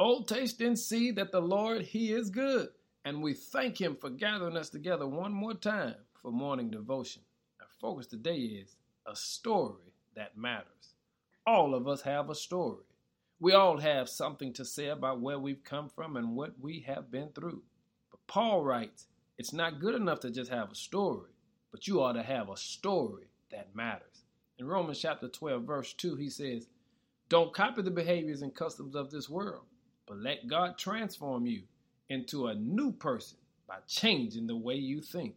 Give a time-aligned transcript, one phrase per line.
[0.00, 2.68] Oh, taste and see that the Lord, He is good.
[3.04, 7.22] And we thank Him for gathering us together one more time for morning devotion.
[7.60, 8.76] Our focus today is
[9.06, 10.94] a story that matters.
[11.46, 12.84] All of us have a story.
[13.40, 17.10] We all have something to say about where we've come from and what we have
[17.10, 17.62] been through.
[18.10, 19.06] But Paul writes,
[19.36, 21.30] it's not good enough to just have a story,
[21.70, 24.22] but you ought to have a story that matters.
[24.58, 26.66] In Romans chapter 12, verse 2, he says,
[27.28, 29.64] Don't copy the behaviors and customs of this world,
[30.08, 31.62] but let God transform you
[32.08, 35.34] into a new person by changing the way you think.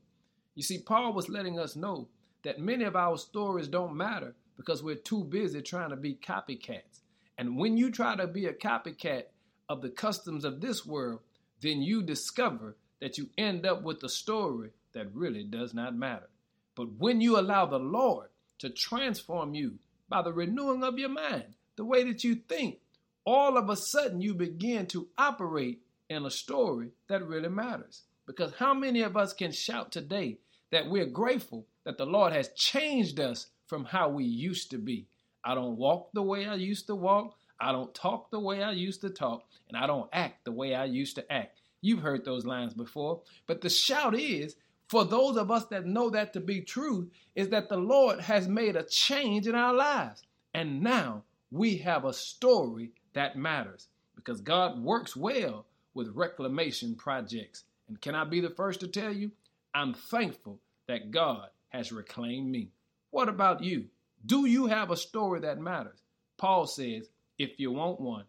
[0.55, 2.07] You see, Paul was letting us know
[2.43, 7.01] that many of our stories don't matter because we're too busy trying to be copycats.
[7.37, 9.23] And when you try to be a copycat
[9.67, 11.21] of the customs of this world,
[11.61, 16.29] then you discover that you end up with a story that really does not matter.
[16.75, 18.29] But when you allow the Lord
[18.59, 22.79] to transform you by the renewing of your mind, the way that you think,
[23.25, 28.03] all of a sudden you begin to operate in a story that really matters.
[28.25, 30.37] Because how many of us can shout today
[30.71, 35.07] that we're grateful that the Lord has changed us from how we used to be?
[35.43, 37.35] I don't walk the way I used to walk.
[37.59, 39.43] I don't talk the way I used to talk.
[39.67, 41.59] And I don't act the way I used to act.
[41.81, 43.21] You've heard those lines before.
[43.47, 44.55] But the shout is
[44.91, 48.49] for those of us that know that to be true, is that the Lord has
[48.49, 50.21] made a change in our lives.
[50.53, 57.63] And now we have a story that matters because God works well with reclamation projects.
[57.87, 59.31] And can I be the first to tell you?
[59.73, 62.71] I'm thankful that God has reclaimed me.
[63.09, 63.85] What about you?
[64.25, 66.01] Do you have a story that matters?
[66.37, 68.25] Paul says, if you want one,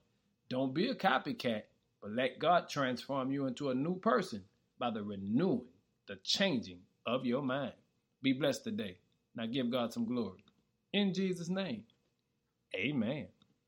[0.48, 1.62] don't be a copycat,
[2.00, 4.42] but let God transform you into a new person
[4.78, 5.66] by the renewing,
[6.08, 7.72] the changing of your mind.
[8.22, 8.98] Be blessed today.
[9.34, 10.44] Now give God some glory.
[10.92, 11.84] In Jesus' name,
[12.74, 13.28] amen.